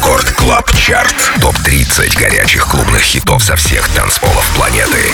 Record 0.00 0.30
Club 0.30 0.72
Chart. 0.74 1.14
Топ-30 1.42 2.18
горячих 2.18 2.66
клубных 2.66 3.02
хитов 3.02 3.44
со 3.44 3.54
всех 3.54 3.86
танцполов 3.90 4.50
планеты. 4.56 5.12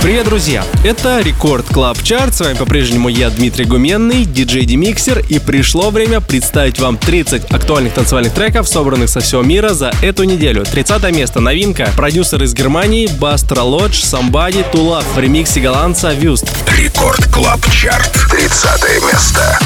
Привет, 0.00 0.26
друзья! 0.26 0.64
Это 0.84 1.18
Record 1.20 1.66
Club 1.66 2.00
Chart. 2.04 2.36
С 2.36 2.40
вами 2.40 2.54
по-прежнему 2.54 3.08
я, 3.08 3.30
Дмитрий 3.30 3.64
Гуменный, 3.64 4.24
диджей 4.24 4.64
DimixeR. 4.64 5.24
И 5.28 5.40
пришло 5.40 5.90
время 5.90 6.20
представить 6.20 6.78
вам 6.78 6.98
30 6.98 7.50
актуальных 7.50 7.94
танцевальных 7.94 8.32
треков, 8.32 8.68
собранных 8.68 9.08
со 9.08 9.18
всего 9.18 9.42
мира 9.42 9.70
за 9.70 9.90
эту 10.02 10.22
неделю. 10.22 10.64
30 10.64 11.10
место. 11.16 11.40
Новинка. 11.40 11.90
Продюсер 11.96 12.40
из 12.44 12.54
Германии 12.54 13.08
Бастра 13.08 13.62
Лодж, 13.62 14.04
Somebody 14.04 14.64
to 14.70 14.74
Love 14.74 15.04
в 15.16 15.18
ремиксе 15.18 15.58
голландца 15.58 16.12
Вюст. 16.12 16.46
Record 16.76 17.26
Club 17.32 17.60
Chart. 17.72 18.12
30 18.30 19.02
место. 19.12 19.58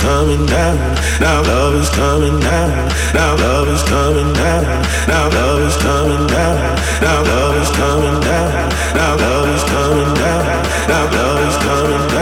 coming 0.00 0.46
down. 0.46 0.76
Now 1.20 1.42
love 1.42 1.74
is 1.74 1.90
coming 1.90 2.40
down. 2.40 2.88
Now 3.12 3.36
love 3.36 3.68
is 3.68 3.82
coming 3.82 4.32
down. 4.32 4.64
Now 5.06 5.28
love 5.28 5.60
is 5.60 5.76
coming 5.76 6.26
down. 6.26 6.56
Now 7.02 7.22
love 7.22 7.56
is 7.62 7.70
coming 7.76 8.20
down. 8.20 8.68
Now 8.96 9.16
love 9.16 9.48
is 9.48 9.64
coming 9.64 10.14
down. 10.14 10.44
Now 10.88 11.04
love 11.12 11.48
is 11.48 11.56
coming 11.64 12.08
down. 12.08 12.19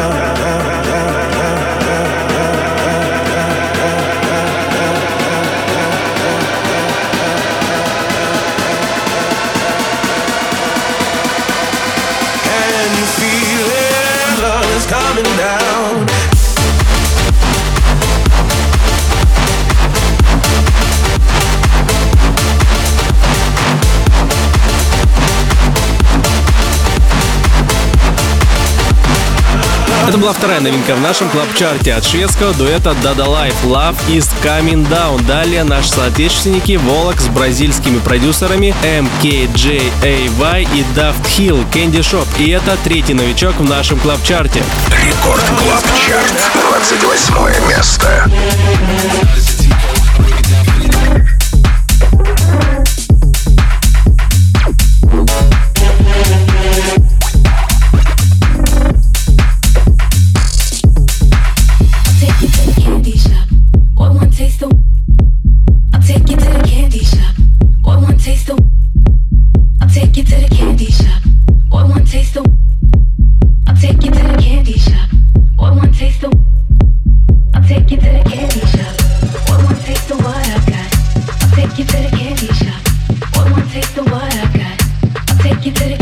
Была 30.17 30.33
вторая 30.33 30.61
новинка 30.61 30.95
в 30.95 31.03
нашем 31.03 31.29
club 31.29 31.54
chart 31.54 31.86
е 31.86 31.93
от 31.93 32.03
шведского 32.03 32.55
дуэта 32.55 32.97
Dada 33.03 33.27
Life 33.27 33.57
Love 33.65 33.97
is 34.09 34.27
Coming 34.43 34.89
Down. 34.89 35.23
Далее 35.27 35.65
наши 35.65 35.91
соотечественники 35.91 36.77
Volac 36.77 37.21
с 37.21 37.27
бразильскими 37.27 37.99
продюсерами 37.99 38.75
MKJAY 38.83 40.69
и 40.73 40.85
Daft 40.97 41.23
Hill 41.37 41.63
Candy 41.73 42.01
Shop. 42.01 42.27
И 42.39 42.49
это 42.49 42.79
третий 42.85 43.13
новичок 43.13 43.57
в 43.57 43.65
нашем 43.65 43.99
club 43.99 44.22
chart 44.22 44.51
е. 44.51 44.63
Record 44.87 45.45
Club 45.59 45.88
Chart, 45.88 46.33
28 46.55 47.69
место. 47.69 48.31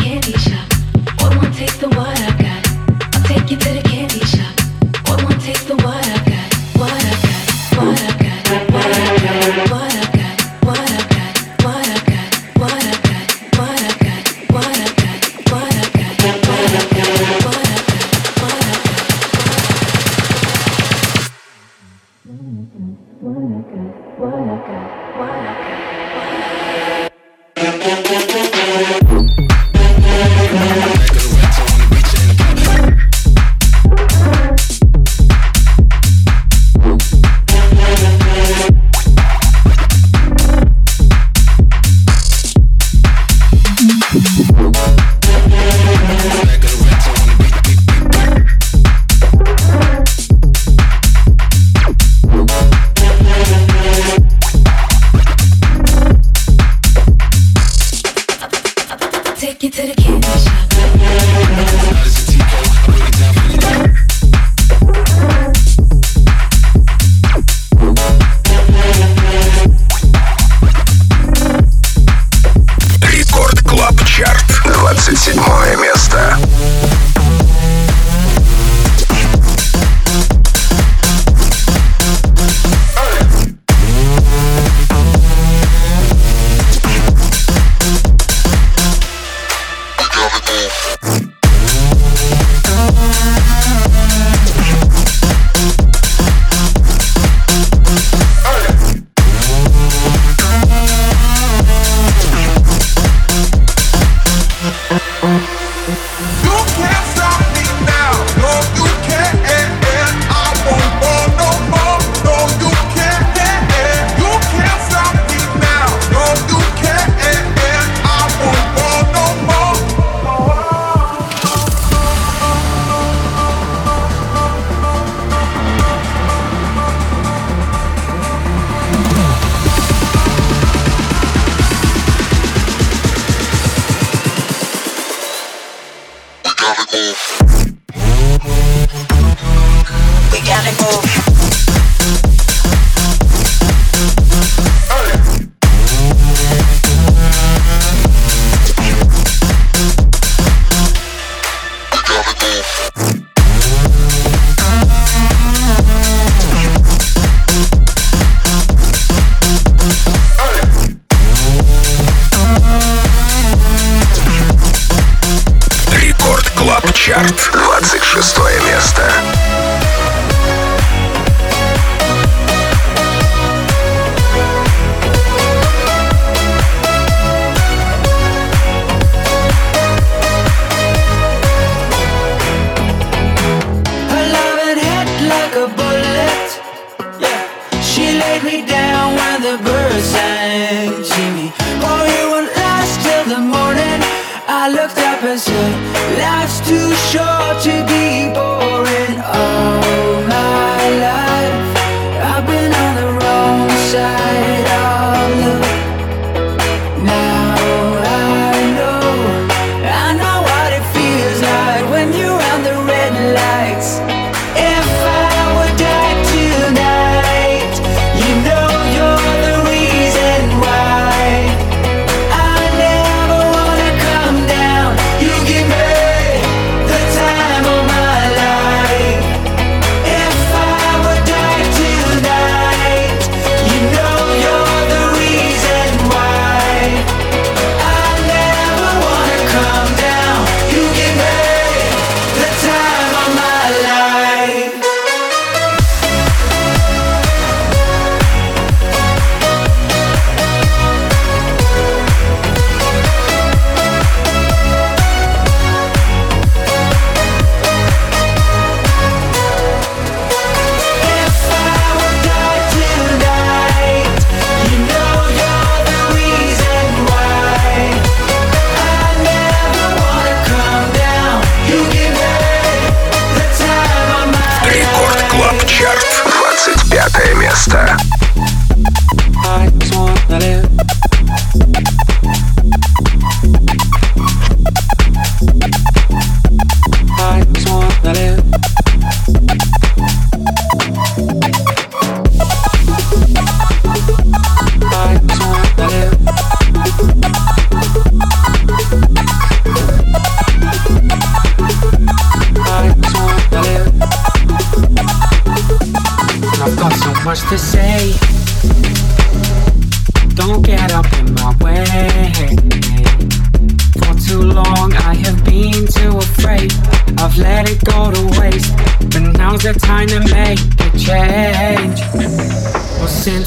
candy 0.07 0.39
shop. 0.39 0.69
Or 1.21 1.37
one 1.37 1.53
taste 1.53 1.81
the 1.81 1.89
what 1.89 2.17
I've 2.21 2.39
got. 2.39 2.63
I'll 3.13 3.25
take 3.25 3.51
you 3.51 3.57
to 3.57 3.71
the 3.73 3.83
candy 3.83 4.25
shop. 4.25 4.56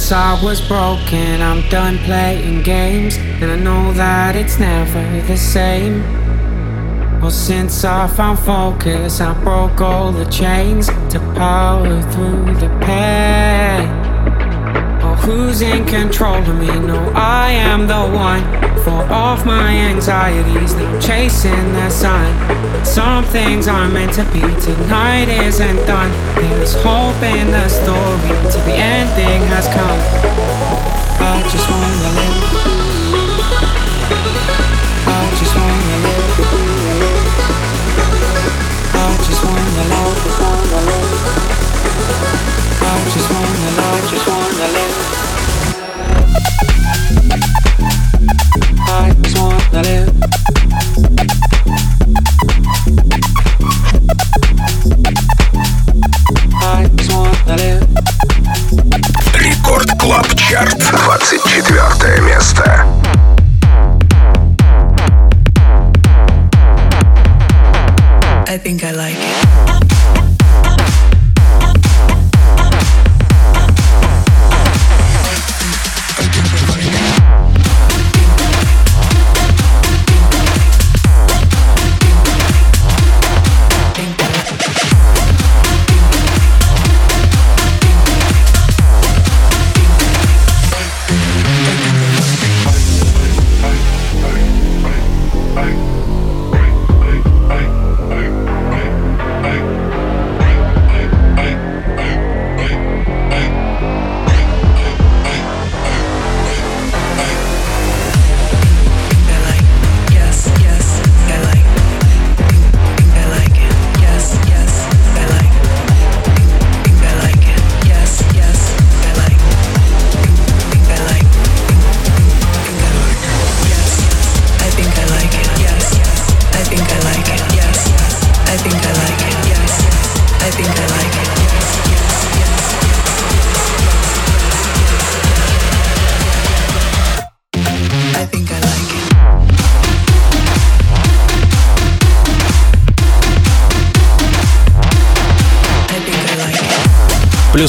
Since 0.10 0.18
I 0.18 0.44
was 0.44 0.60
broken, 0.68 1.40
I'm 1.40 1.70
done 1.70 2.00
playing 2.00 2.64
games. 2.64 3.18
And 3.18 3.52
I 3.52 3.56
know 3.58 3.94
that 3.94 4.36
it's 4.36 4.58
never 4.58 5.04
the 5.28 5.38
same. 5.38 6.02
Well, 7.22 7.30
since 7.30 7.84
I 7.84 8.08
found 8.08 8.40
focus, 8.40 9.22
I 9.22 9.40
broke 9.44 9.82
all 9.82 10.12
the 10.12 10.26
chains 10.26 10.88
to 10.88 11.20
power 11.36 12.02
through 12.12 12.56
the 12.56 12.70
pain. 12.84 13.59
Who's 15.30 15.62
in 15.62 15.86
control 15.86 16.38
of 16.38 16.58
me? 16.58 16.66
No, 16.66 16.98
I 17.14 17.52
am 17.52 17.86
the 17.86 18.02
one. 18.18 18.42
For 18.82 19.06
off 19.14 19.46
my 19.46 19.70
anxieties, 19.70 20.74
now 20.74 21.00
chasing 21.00 21.72
the 21.74 21.88
sun. 21.92 22.34
Some 22.84 23.24
things 23.26 23.68
are 23.68 23.88
meant 23.90 24.14
to 24.14 24.24
be, 24.34 24.42
tonight 24.42 25.30
isn't 25.30 25.86
done. 25.86 26.10
There's 26.34 26.74
hope 26.82 27.22
in 27.22 27.52
the 27.52 27.70
story, 27.70 28.34
till 28.50 28.66
the 28.66 28.74
ending 28.74 29.46
has 29.54 29.68
come. 29.68 30.02
I 31.22 31.46
just 31.54 31.70
wanna 31.70 32.10
live. 32.18 32.38
I 35.06 35.30
just 35.38 35.54
wanna 35.56 35.98
live. 36.06 36.42
I 38.98 39.14
just 39.30 39.46
wanna 39.46 39.84
love, 39.94 40.18
just 40.26 40.42
wanna 40.42 40.82
live. 40.90 41.14
I 42.82 42.98
just 43.14 43.30
wanna 43.30 43.70
love, 44.74 44.89
high. 48.90 49.29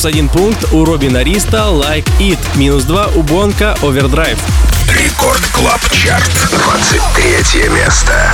Плюс 0.00 0.14
один 0.14 0.30
пункт 0.30 0.72
у 0.72 0.86
Робина 0.86 1.22
Риста 1.22 1.66
Like 1.68 2.08
It. 2.18 2.38
Минус 2.54 2.84
два 2.84 3.08
у 3.08 3.22
Бонка 3.22 3.76
Overdrive. 3.82 4.38
Record 4.88 5.46
Club 5.52 5.80
Chart, 5.90 6.30
23 6.50 7.68
место. 7.68 8.32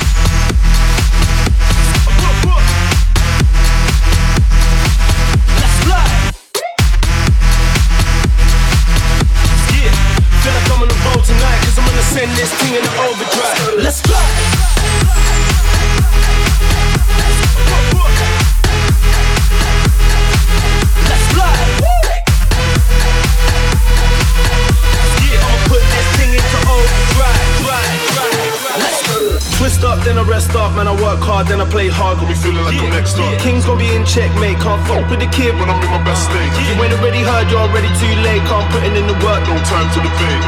Hard, 31.97 32.19
I 32.21 32.21
play 32.21 32.21
hard. 32.21 32.21
Got 32.21 32.29
me 32.29 32.37
feeling 32.37 32.65
like 32.65 32.77
I'm 32.77 32.91
next 32.93 33.17
up. 33.19 33.33
King's 33.41 33.65
gonna 33.65 33.81
be 33.81 33.89
in 33.97 34.05
checkmate, 34.05 34.59
can't 34.61 34.81
fuck 34.87 35.09
with 35.11 35.21
the 35.21 35.31
kid 35.33 35.57
when 35.57 35.69
I'm 35.73 35.81
in 35.81 35.91
my 35.91 36.03
best 36.05 36.29
state. 36.29 36.53
You 36.69 36.77
ain't 36.83 36.93
already 36.93 37.23
heard, 37.25 37.49
you're 37.51 37.61
already 37.61 37.89
too 37.97 38.15
late. 38.23 38.45
Can't 38.47 38.69
put 38.71 38.85
in 38.85 38.95
the 38.95 39.17
work, 39.25 39.43
no 39.49 39.57
time 39.65 39.89
to 39.97 40.01
debate. 40.05 40.43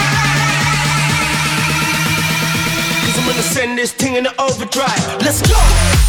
ride. 0.01 0.36
Cause 3.07 3.15
I'm 3.17 3.25
gonna 3.25 3.48
send 3.55 3.71
this 3.79 3.91
thing 3.93 4.15
into 4.19 4.33
overdrive. 4.41 5.03
Let's 5.24 5.41
go! 5.48 6.00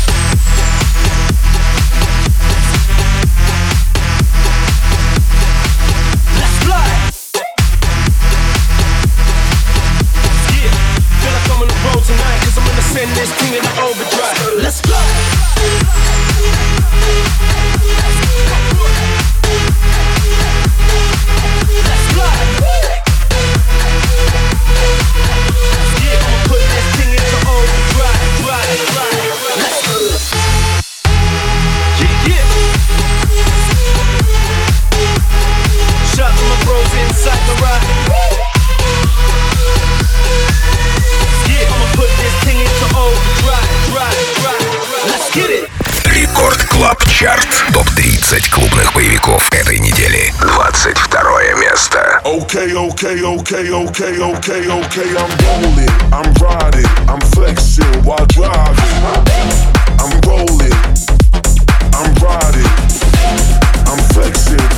okay, 52.55 52.75
okay, 52.77 53.23
okay, 53.25 53.73
okay, 53.73 54.21
okay, 54.21 54.69
okay. 54.69 55.09
I'm 55.17 55.33
rolling, 55.41 55.89
I'm 56.13 56.29
riding, 56.35 56.85
I'm 57.09 57.21
flexing 57.33 58.05
while 58.05 58.27
driving. 58.27 58.93
I'm 59.97 60.21
rolling, 60.29 60.77
I'm 61.97 62.13
riding, 62.21 62.73
I'm 63.89 64.03
flexing. 64.13 64.69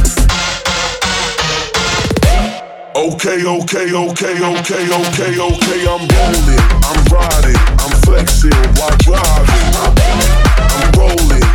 Okay, 2.94 3.42
okay, 3.44 3.92
okay, 3.92 4.38
okay, 4.38 4.84
okay, 4.94 5.40
okay. 5.42 5.82
I'm 5.90 6.06
rolling, 6.14 6.62
I'm 6.86 7.00
riding, 7.10 7.60
I'm 7.82 7.94
flexing 8.06 8.54
while 8.78 8.96
driving. 9.02 9.66
I'm 10.70 10.92
rolling, 10.94 11.48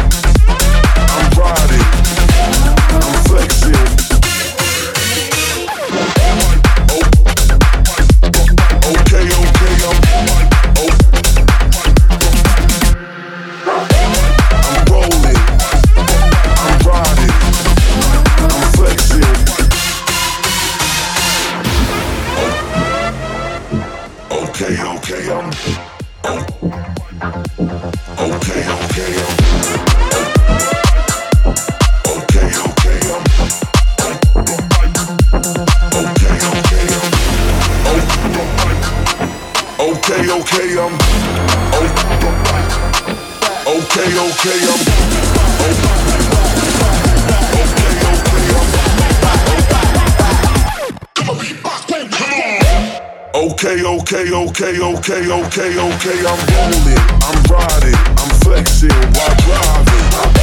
I'm 1.15 1.29
riding, 1.39 1.87
I'm 2.91 3.23
flexing. 3.23 3.88
okay, 54.11 54.31
okay, 54.31 54.79
okay, 54.79 55.29
okay, 55.29 55.77
okay. 55.77 56.19
I'm 56.25 56.39
rolling, 56.49 56.97
I'm 57.21 57.43
riding, 57.43 57.95
I'm 58.17 58.29
flexing 58.41 58.89
while 58.89 59.35
driving. 59.35 60.38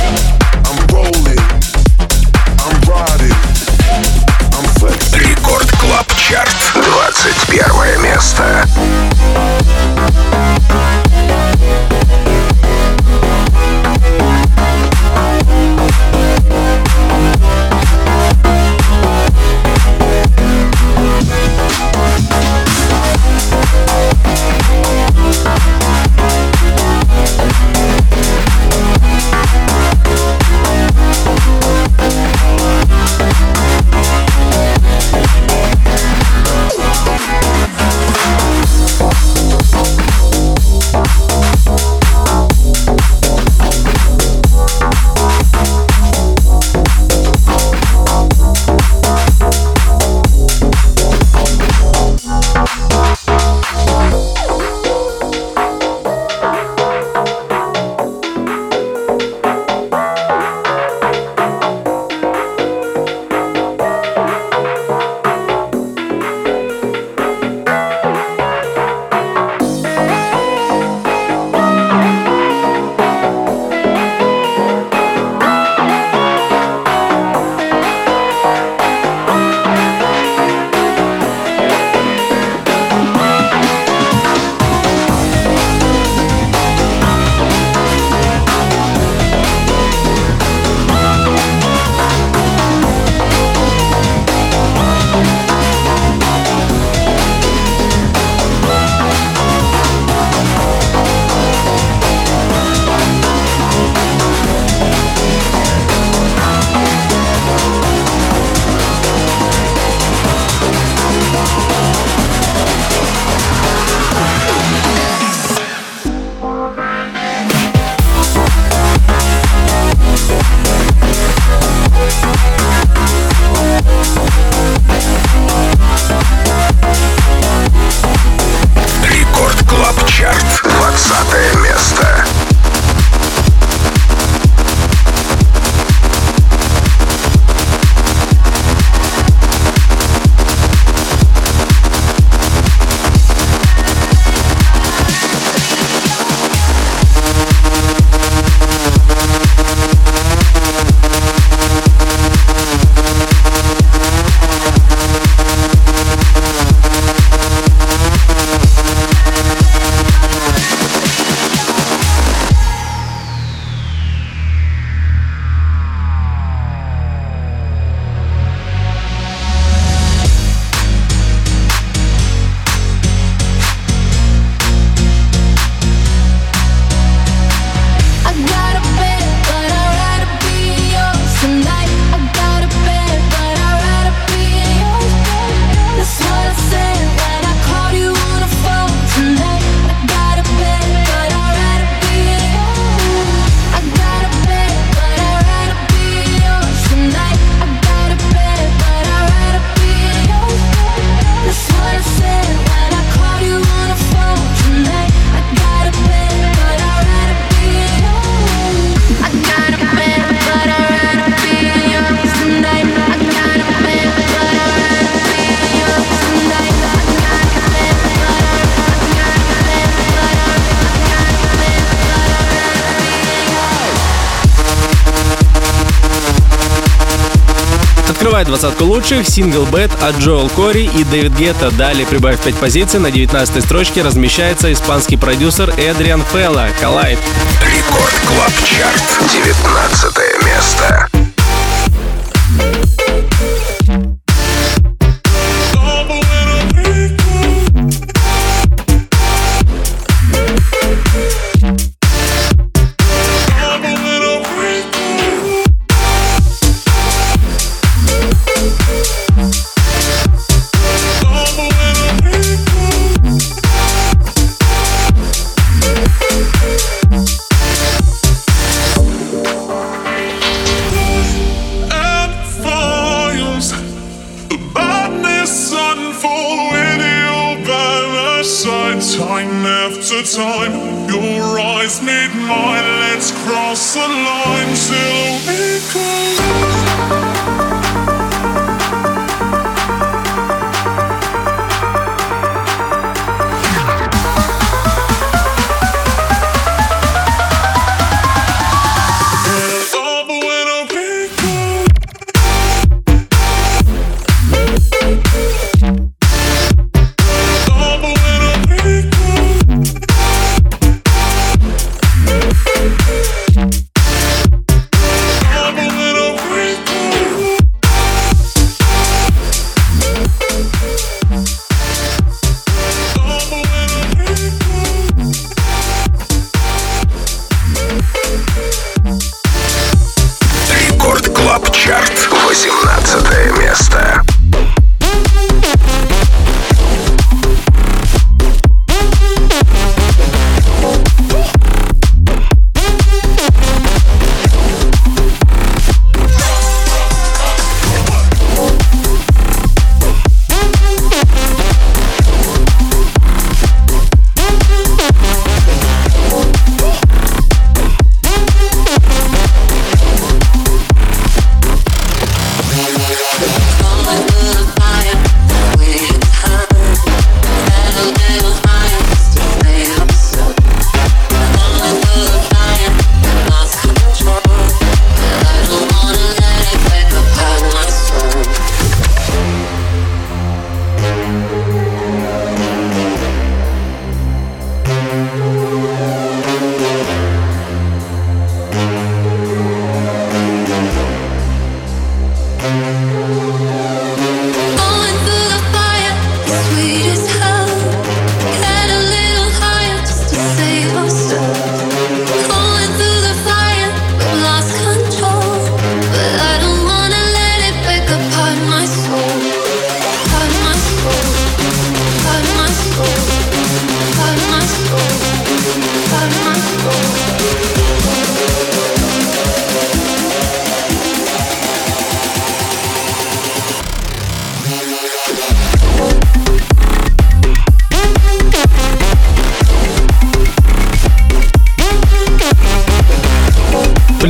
Замыкает 228.36 228.48
двадцатку 228.48 228.84
лучших 228.84 229.26
сингл 229.26 229.64
Bed 229.64 229.90
от 230.02 230.18
Joel 230.18 230.50
Corry 230.50 230.90
и 230.94 231.04
David 231.04 231.32
Guetta. 231.38 231.70
Далее, 231.70 232.06
прибавив 232.06 232.38
5 232.40 232.54
позиций, 232.56 233.00
на 233.00 233.10
19 233.10 233.64
строчке 233.64 234.02
размещается 234.02 234.70
испанский 234.74 235.16
продюсер 235.16 235.70
Эдриан 235.78 236.22
Фелла 236.34 236.68
«Collide». 236.78 237.18
Record 237.62 238.14
Club 238.26 238.52
Chart, 238.66 239.32
19 239.32 240.44
место. 240.44 241.15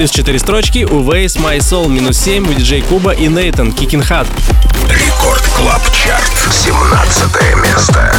Плюс 0.07 0.14
4 0.14 0.38
строчки 0.38 0.85
у 0.85 1.03
Waze, 1.03 1.37
My 1.40 1.59
Soul, 1.59 1.88
минус 1.88 2.16
7 2.19 2.49
у 2.49 2.53
диджей 2.53 2.81
Куба 2.81 3.11
и 3.11 3.27
Нейтан, 3.27 3.73
Kicking 3.72 4.05
Hard. 4.05 4.29
Record 4.88 5.42
Club 5.57 5.83
Chart, 5.92 6.33
17 6.53 7.57
место. 7.57 8.14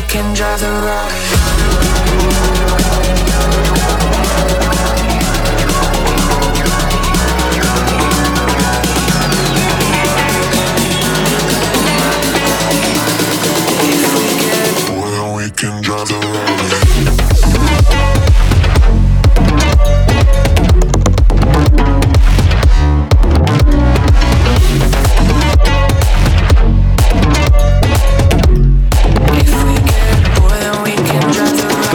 We 0.00 0.06
can 0.06 0.32
drive 0.32 0.60
the 0.60 0.70
Well, 3.74 3.97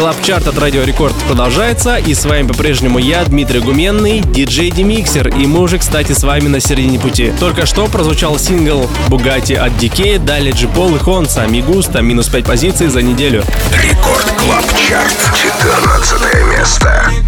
Club 0.03 0.21
Chart 0.21 0.47
от 0.47 0.57
Радио 0.57 0.83
Рекорд 0.83 1.15
продолжается, 1.29 1.95
и 1.95 2.13
с 2.13 2.25
вами 2.25 2.45
по-прежнему 2.45 2.99
я, 2.99 3.23
Дмитрий 3.23 3.61
Гуменный, 3.61 4.19
диджей 4.19 4.69
Демиксер, 4.69 5.29
и 5.29 5.47
мы 5.47 5.61
уже, 5.61 5.77
кстати, 5.77 6.11
с 6.11 6.23
вами 6.23 6.49
на 6.49 6.59
середине 6.59 6.99
пути. 6.99 7.31
Только 7.39 7.65
что 7.65 7.87
прозвучал 7.87 8.37
сингл 8.37 8.89
Bugatti 9.07 9.55
от 9.55 9.71
DK, 9.81 10.19
далее 10.19 10.51
Джипол 10.51 10.93
и 10.97 10.99
Хонса, 10.99 11.47
Me 11.47 11.61
Gusta, 11.61 12.01
минус 12.01 12.27
5 12.27 12.43
позиций 12.43 12.87
за 12.87 13.01
неделю. 13.01 13.45
Record 13.81 14.29
Club 14.37 14.65
Chart. 14.75 15.15
14 15.41 16.49
место. 16.51 17.22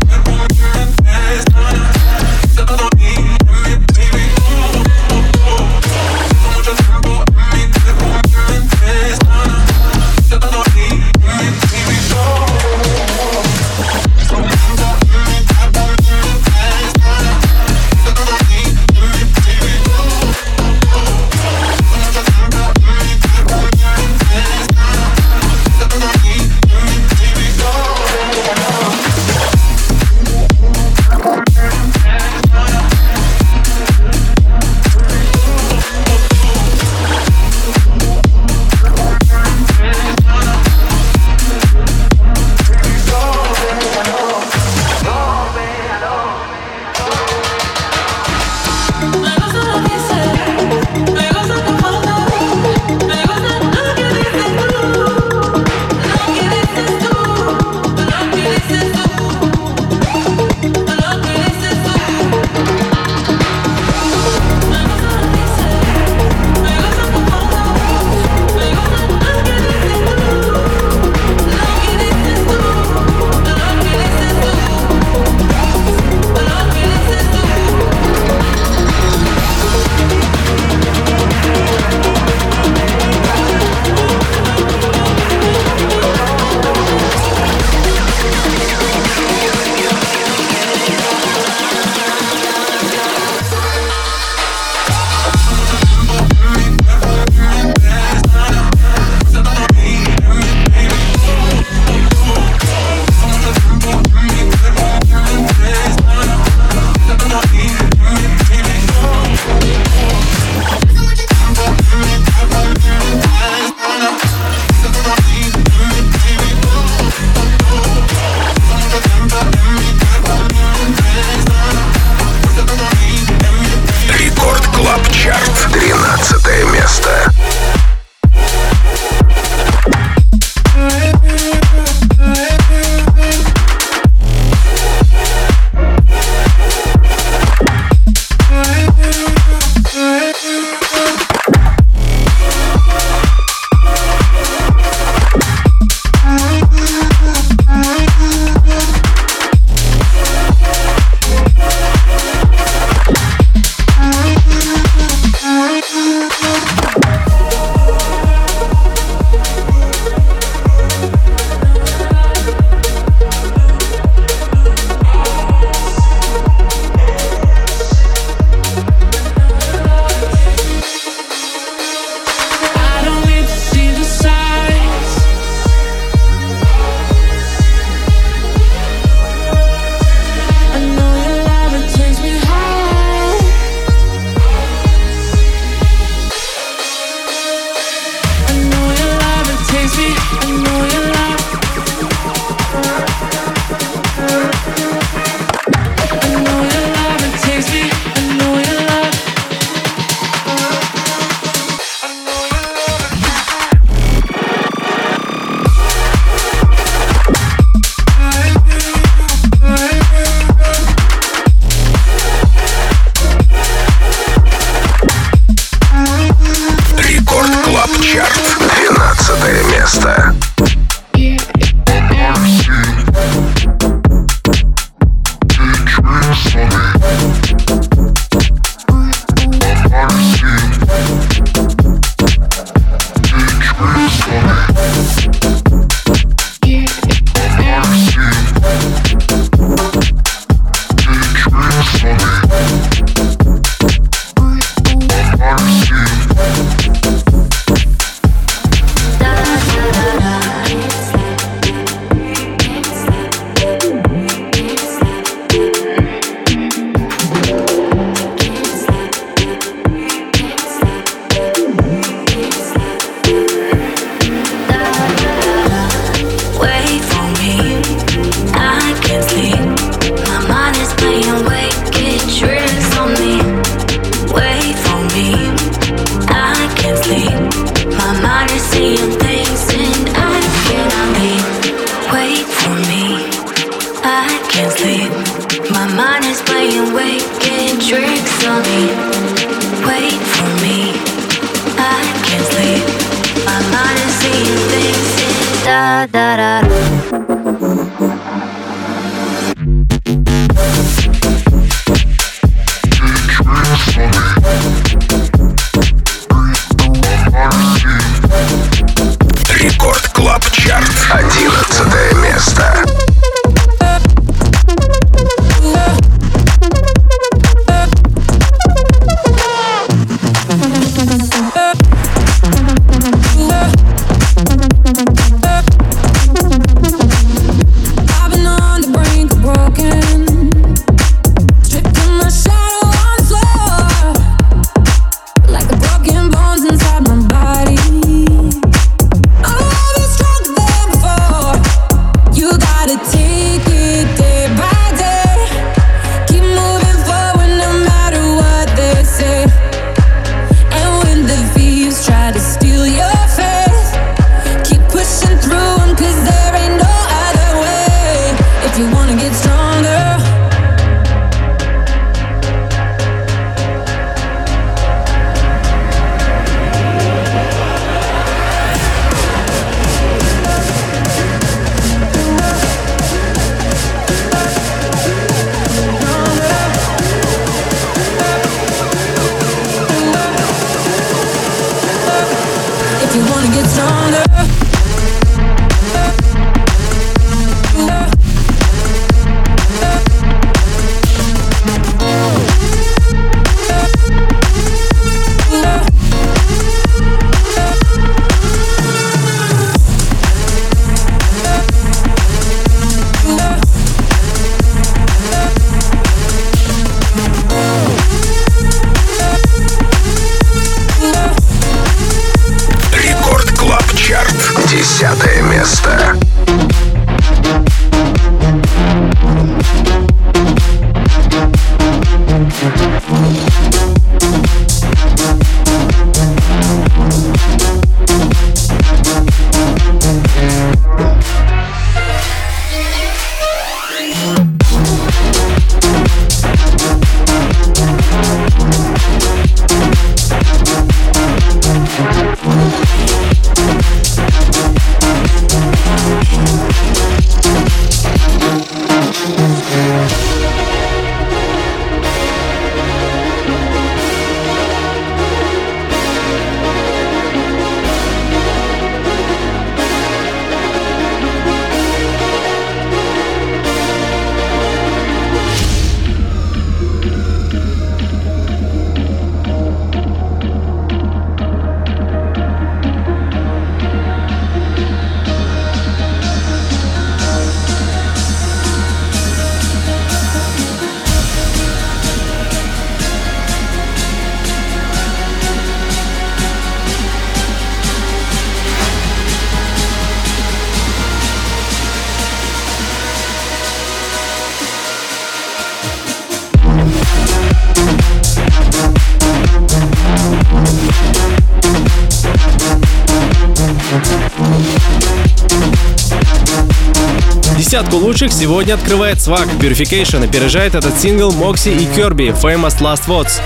лучших 508.16 508.32
сегодня 508.32 508.76
открывает 508.76 509.18
Swag 509.18 509.60
Purification, 509.60 510.24
опережает 510.24 510.74
этот 510.74 510.98
сингл 510.98 511.34
Мокси 511.34 511.68
и 511.68 511.86
Керби 511.86 512.30
Famous 512.30 512.80
Last 512.80 513.08
Words. 513.08 513.42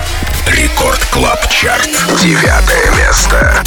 Record 0.46 1.04
Club 1.06 1.40
Chart. 1.50 1.90
Девятое 2.22 2.92
место. 2.96 3.64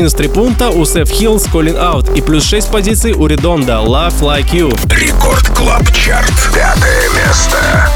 минус 0.00 0.14
3 0.14 0.28
пункта 0.28 0.68
у 0.70 0.80
Seth 0.80 1.12
Hills 1.12 1.52
Calling 1.52 1.78
Out 1.78 2.16
и 2.16 2.22
плюс 2.22 2.44
6 2.44 2.70
позиций 2.70 3.12
у 3.12 3.26
Редонда 3.28 3.72
Love 3.72 4.20
Like 4.20 4.54
You. 4.54 4.74
Record 4.88 5.48
Club 5.48 5.92
Chart. 5.92 6.32
Пятое 6.54 7.10
место. 7.26 7.90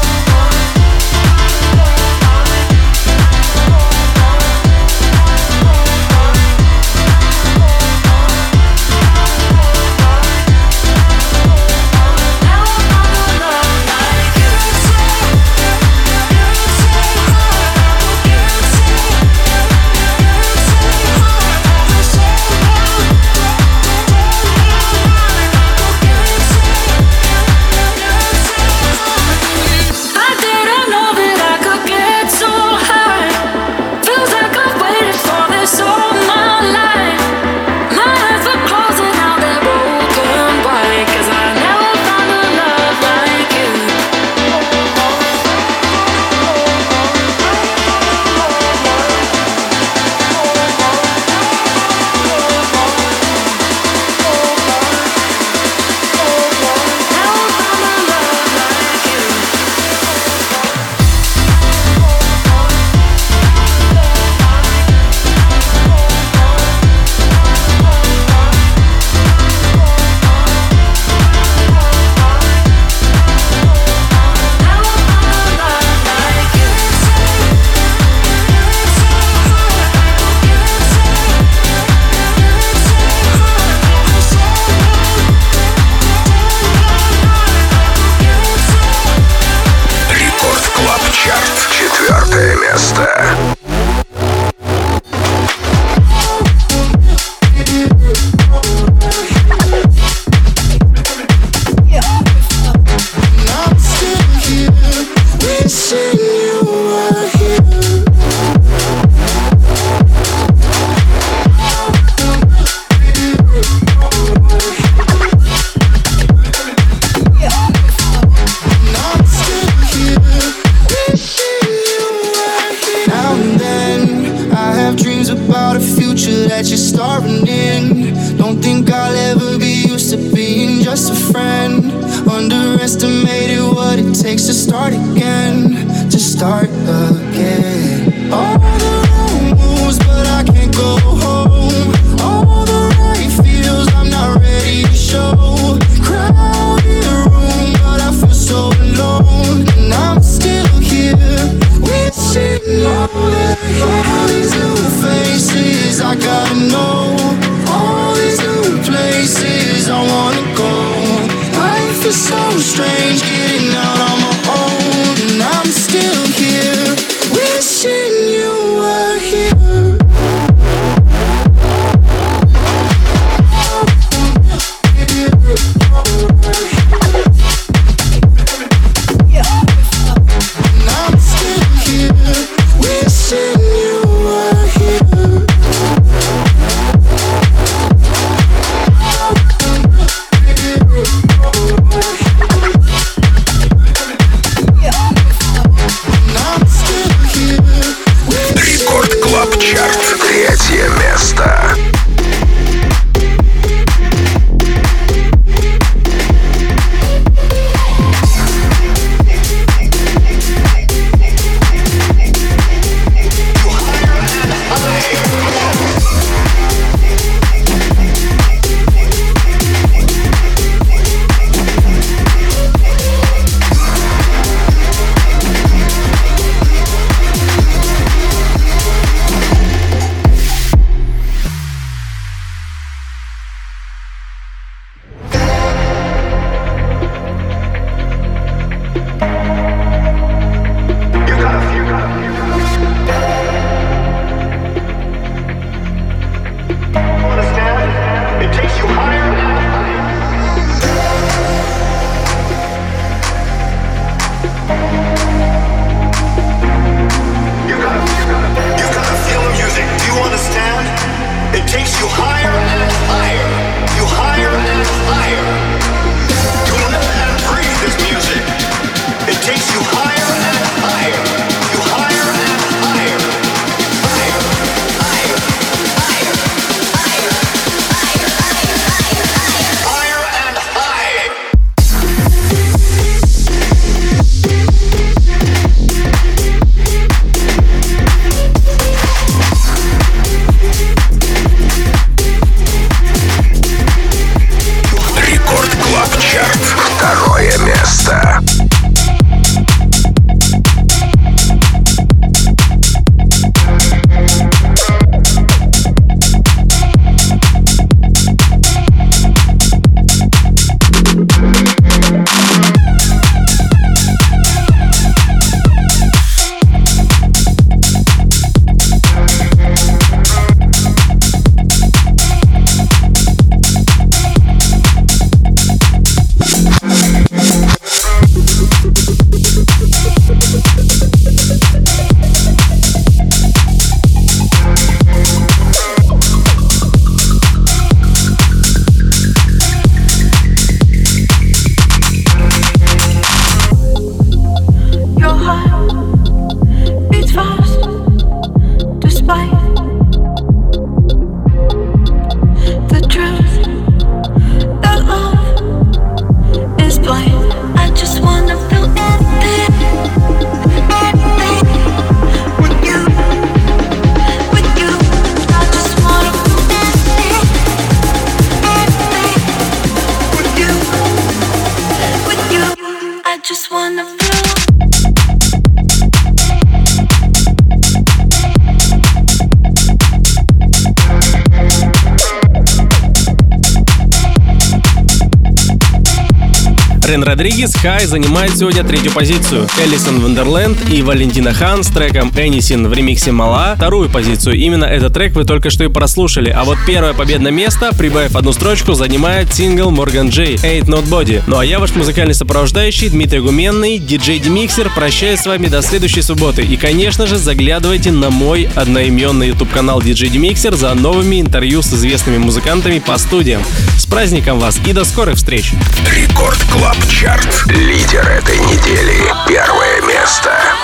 Рен 387.05 387.23
Родригес 387.23 387.75
«Хай» 387.75 388.07
занимает 388.07 388.57
сегодня 388.57 388.83
третью 388.83 389.11
позицию. 389.11 389.67
Элисон 389.83 390.21
Вандерленд 390.21 390.89
и 390.91 391.03
Валентина 391.03 391.53
Хан 391.53 391.83
с 391.83 391.87
треком 391.87 392.31
«Энисин» 392.35 392.87
в 392.87 392.93
ремиксе 392.93 393.31
«Мала» 393.31 393.75
вторую 393.75 394.09
позицию. 394.09 394.55
Именно 394.55 394.85
этот 394.85 395.13
трек 395.13 395.33
вы 395.35 395.43
только 395.43 395.69
что 395.69 395.83
и 395.83 395.87
прослушали. 395.87 396.49
А 396.49 396.63
вот 396.63 396.79
первое 396.87 397.13
победное 397.13 397.51
место, 397.51 397.91
прибавив 397.95 398.35
одну 398.35 398.53
строчку, 398.53 398.95
занимает 398.95 399.53
сингл 399.53 399.91
Morgan 399.91 400.31
J 400.31 400.55
«Ain't 400.55 400.85
Not 400.85 401.03
Body». 401.07 401.43
Ну 401.45 401.59
а 401.59 401.65
я 401.65 401.77
ваш 401.77 401.93
музыкальный 401.93 402.33
сопровождающий 402.33 403.09
Дмитрий 403.09 403.39
Гуменный, 403.39 403.99
диджей 403.99 404.39
Демиксер, 404.39 404.91
прощаюсь 404.95 405.41
с 405.41 405.45
вами 405.45 405.67
до 405.67 405.83
следующей 405.83 406.23
субботы. 406.23 406.63
И, 406.63 406.75
конечно 406.75 407.27
же, 407.27 407.37
заглядывайте 407.37 408.11
на 408.11 408.31
мой 408.31 408.67
одноименный 408.73 409.49
YouTube 409.49 409.71
канал 409.71 410.01
DJ 410.01 410.31
Demixer 410.31 410.75
за 410.75 410.91
новыми 410.95 411.39
интервью 411.39 411.83
с 411.83 411.93
известными 411.93 412.39
музыкантами 412.39 412.97
по 412.97 413.15
студиям. 413.19 413.61
С 413.99 414.07
праздником 414.07 414.59
вас 414.59 414.79
и 414.87 414.91
до 414.91 415.03
скорых 415.03 415.35
встреч! 415.35 415.71
Record 416.11 416.57
Club 416.71 416.94
Chart. 417.03 417.65
Лидер 417.67 418.27
этой 418.27 418.57
недели. 418.59 419.21
Первое 419.47 420.01
место. 420.01 420.74